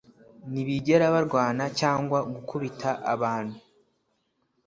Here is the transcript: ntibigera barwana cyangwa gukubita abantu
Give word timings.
ntibigera 0.51 1.05
barwana 1.13 1.63
cyangwa 1.79 2.17
gukubita 2.33 2.89
abantu 3.13 3.57